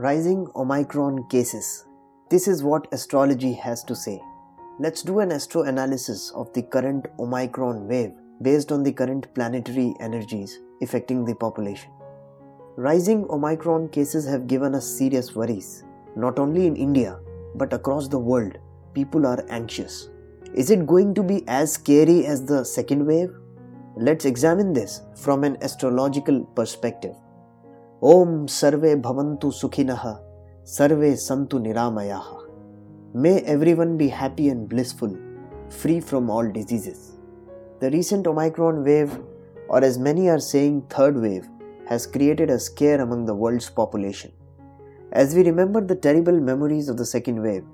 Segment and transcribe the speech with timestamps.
[0.00, 1.84] Rising Omicron cases.
[2.30, 4.22] This is what astrology has to say.
[4.78, 9.96] Let's do an astro analysis of the current Omicron wave based on the current planetary
[9.98, 11.90] energies affecting the population.
[12.76, 15.82] Rising Omicron cases have given us serious worries.
[16.14, 17.18] Not only in India,
[17.56, 18.56] but across the world,
[18.94, 20.10] people are anxious.
[20.54, 23.30] Is it going to be as scary as the second wave?
[23.96, 27.16] Let's examine this from an astrological perspective.
[28.00, 30.20] Om Sarve Bhavantu Sukhinaha
[30.62, 32.44] Sarve Santu Niramayaha.
[33.12, 35.18] May everyone be happy and blissful,
[35.68, 37.18] free from all diseases.
[37.80, 39.18] The recent Omicron wave,
[39.68, 41.48] or as many are saying, third wave,
[41.88, 44.30] has created a scare among the world's population.
[45.10, 47.64] As we remember the terrible memories of the second wave,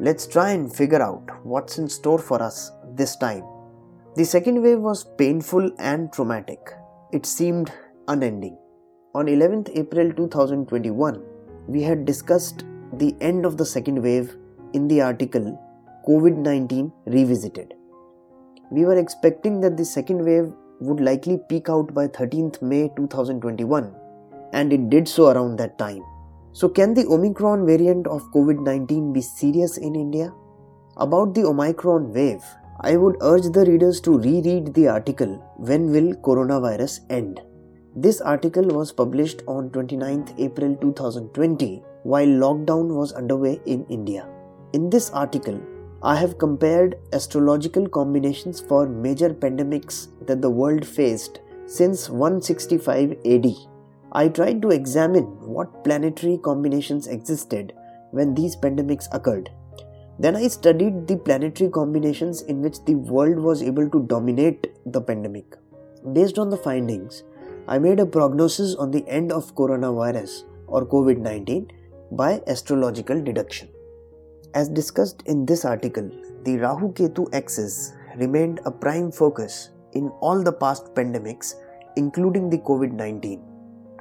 [0.00, 3.44] let's try and figure out what's in store for us this time.
[4.16, 6.58] The second wave was painful and traumatic.
[7.12, 7.70] It seemed
[8.08, 8.58] unending.
[9.18, 11.20] On 11th April 2021,
[11.66, 12.64] we had discussed
[12.98, 14.36] the end of the second wave
[14.74, 15.46] in the article
[16.06, 17.74] COVID 19 Revisited.
[18.70, 23.92] We were expecting that the second wave would likely peak out by 13th May 2021,
[24.52, 26.04] and it did so around that time.
[26.52, 30.32] So, can the Omicron variant of COVID 19 be serious in India?
[31.08, 32.44] About the Omicron wave,
[32.82, 37.47] I would urge the readers to reread the article When Will Coronavirus End?
[38.00, 44.24] This article was published on 29th April 2020 while lockdown was underway in India.
[44.72, 45.60] In this article,
[46.00, 53.46] I have compared astrological combinations for major pandemics that the world faced since 165 AD.
[54.12, 55.24] I tried to examine
[55.56, 57.72] what planetary combinations existed
[58.12, 59.50] when these pandemics occurred.
[60.20, 65.00] Then I studied the planetary combinations in which the world was able to dominate the
[65.00, 65.56] pandemic.
[66.12, 67.24] Based on the findings,
[67.70, 71.70] I made a prognosis on the end of coronavirus or COVID 19
[72.12, 73.68] by astrological deduction.
[74.54, 76.10] As discussed in this article,
[76.44, 81.56] the Rahu Ketu axis remained a prime focus in all the past pandemics,
[81.96, 83.44] including the COVID 19.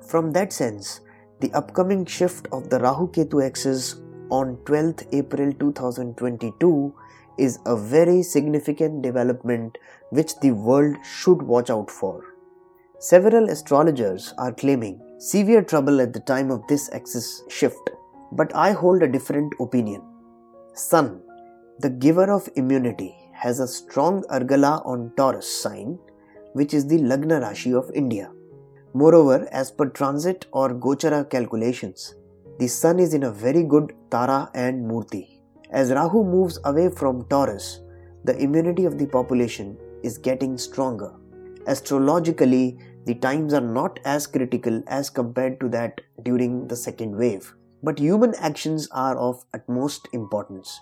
[0.00, 1.00] From that sense,
[1.40, 3.96] the upcoming shift of the Rahu Ketu axis
[4.30, 6.94] on 12th April 2022
[7.36, 9.76] is a very significant development
[10.10, 12.35] which the world should watch out for.
[12.98, 17.90] Several astrologers are claiming severe trouble at the time of this axis shift,
[18.32, 20.02] but I hold a different opinion.
[20.72, 21.20] Sun,
[21.80, 25.98] the giver of immunity, has a strong Argala on Taurus sign,
[26.54, 28.32] which is the Lagna Rashi of India.
[28.94, 32.14] Moreover, as per transit or Gochara calculations,
[32.58, 35.38] the Sun is in a very good Tara and Murti.
[35.70, 37.80] As Rahu moves away from Taurus,
[38.24, 41.12] the immunity of the population is getting stronger.
[41.66, 47.54] Astrologically, the times are not as critical as compared to that during the second wave.
[47.82, 50.80] But human actions are of utmost importance.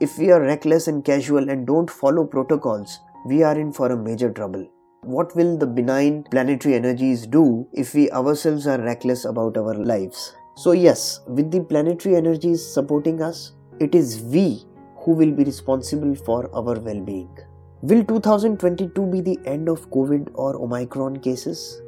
[0.00, 3.96] If we are reckless and casual and don't follow protocols, we are in for a
[3.96, 4.66] major trouble.
[5.02, 10.34] What will the benign planetary energies do if we ourselves are reckless about our lives?
[10.56, 14.64] So, yes, with the planetary energies supporting us, it is we
[14.96, 17.34] who will be responsible for our well being.
[17.82, 21.80] Will 2022 be the end of COVID or Omicron cases?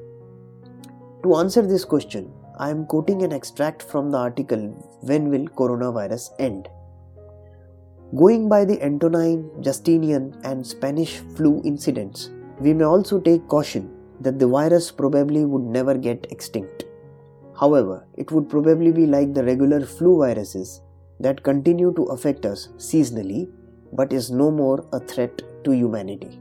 [1.22, 4.70] To answer this question, I am quoting an extract from the article
[5.02, 6.70] When Will Coronavirus End?
[8.16, 14.38] Going by the Antonine, Justinian, and Spanish flu incidents, we may also take caution that
[14.38, 16.86] the virus probably would never get extinct.
[17.60, 20.80] However, it would probably be like the regular flu viruses
[21.20, 23.52] that continue to affect us seasonally
[23.92, 26.40] but is no more a threat to humanity.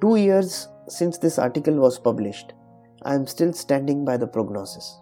[0.00, 2.52] Two years since this article was published,
[3.04, 4.98] I am still standing by the prognosis.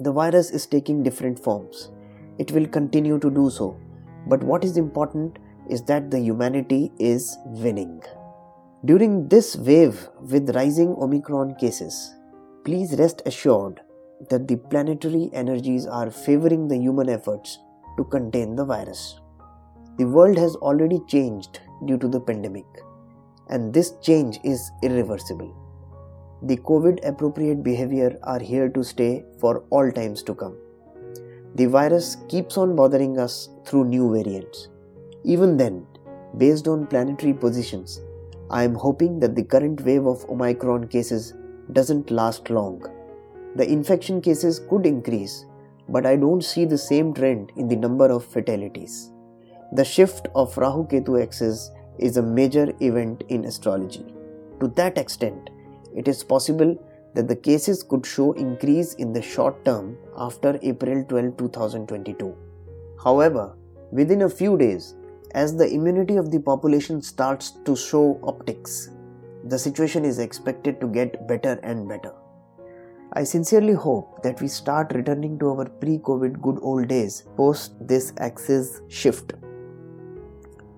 [0.00, 1.90] The virus is taking different forms.
[2.38, 3.78] It will continue to do so.
[4.26, 5.38] But what is important
[5.68, 8.02] is that the humanity is winning.
[8.84, 12.14] During this wave with rising Omicron cases,
[12.64, 13.80] please rest assured
[14.30, 17.58] that the planetary energies are favoring the human efforts
[17.96, 19.20] to contain the virus.
[19.98, 22.66] The world has already changed due to the pandemic,
[23.48, 25.54] and this change is irreversible.
[26.42, 30.56] The COVID appropriate behavior are here to stay for all times to come.
[31.56, 34.68] The virus keeps on bothering us through new variants.
[35.24, 35.86] Even then,
[36.38, 38.00] based on planetary positions,
[38.50, 41.34] I am hoping that the current wave of Omicron cases
[41.72, 42.82] doesn't last long.
[43.56, 45.44] The infection cases could increase,
[45.88, 49.12] but I don't see the same trend in the number of fatalities.
[49.72, 51.70] The shift of Rahu Ketu axis
[52.00, 54.04] is a major event in astrology.
[54.58, 55.50] To that extent,
[55.94, 56.76] it is possible
[57.14, 62.36] that the cases could show increase in the short term after April 12, 2022.
[63.04, 63.54] However,
[63.92, 64.96] within a few days,
[65.34, 68.90] as the immunity of the population starts to show optics,
[69.44, 72.12] the situation is expected to get better and better.
[73.12, 77.74] I sincerely hope that we start returning to our pre COVID good old days post
[77.80, 79.34] this axis shift.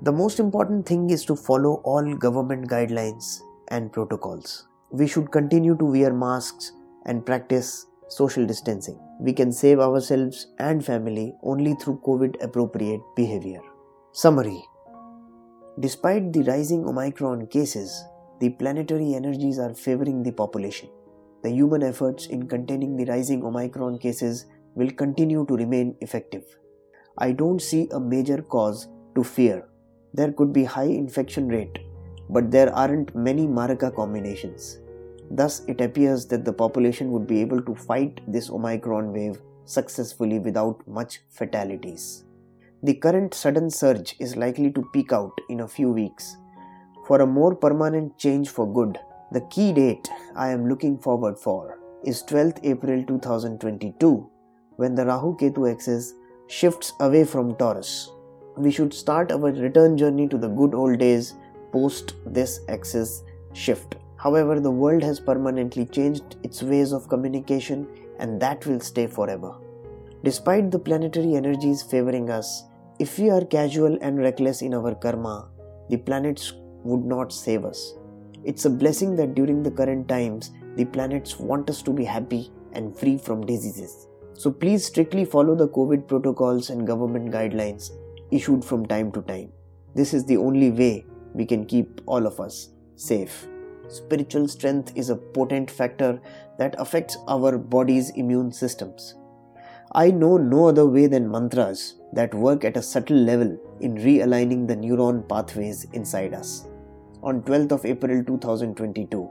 [0.04, 4.66] The most important thing is to follow all government guidelines and protocols.
[4.90, 6.72] We should continue to wear masks
[7.06, 8.98] and practice social distancing.
[9.20, 13.60] We can save ourselves and family only through COVID appropriate behavior.
[14.10, 14.60] Summary
[15.78, 18.04] Despite the rising Omicron cases,
[18.40, 20.88] the planetary energies are favoring the population.
[21.44, 26.42] The human efforts in containing the rising Omicron cases will continue to remain effective.
[27.18, 29.68] I don't see a major cause to fear.
[30.14, 31.78] There could be high infection rate,
[32.28, 34.80] but there aren't many Maraka combinations.
[35.30, 40.38] Thus, it appears that the population would be able to fight this Omicron wave successfully
[40.38, 42.24] without much fatalities.
[42.82, 46.36] The current sudden surge is likely to peak out in a few weeks
[47.06, 48.98] for a more permanent change for good,
[49.32, 54.28] the key date I am looking forward for is 12th April 2022
[54.76, 56.14] when the Rahu Ketu axis
[56.46, 58.10] shifts away from Taurus.
[58.56, 61.34] We should start our return journey to the good old days
[61.72, 63.96] post this axis shift.
[64.16, 67.88] However, the world has permanently changed its ways of communication
[68.18, 69.54] and that will stay forever.
[70.22, 72.64] Despite the planetary energies favoring us,
[72.98, 75.48] if we are casual and reckless in our karma,
[75.88, 76.52] the planets
[76.84, 77.94] would not save us.
[78.44, 82.52] It's a blessing that during the current times, the planets want us to be happy
[82.74, 84.08] and free from diseases.
[84.34, 87.92] So please strictly follow the COVID protocols and government guidelines
[88.32, 89.52] issued from time to time.
[89.94, 93.46] This is the only way we can keep all of us safe.
[93.88, 96.20] Spiritual strength is a potent factor
[96.58, 99.14] that affects our body's immune systems.
[99.94, 104.66] I know no other way than mantras that work at a subtle level in realigning
[104.66, 106.66] the neuron pathways inside us
[107.22, 109.30] on 12th of April 2022.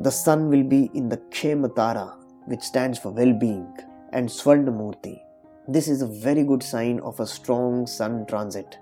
[0.00, 2.16] The sun will be in the Kshematara,
[2.46, 3.72] which stands for well-being,
[4.12, 5.20] and Swarnamurti.
[5.68, 8.78] This is a very good sign of a strong sun transit.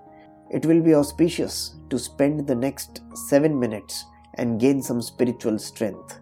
[0.49, 4.05] It will be auspicious to spend the next 7 minutes
[4.35, 6.19] and gain some spiritual strength.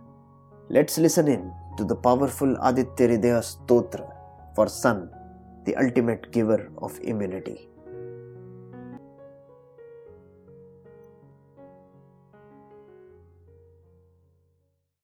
[0.69, 4.13] Let's listen in to the powerful Aditya Hridaya Stotra
[4.53, 5.09] for Sun,
[5.63, 7.69] the ultimate giver of immunity.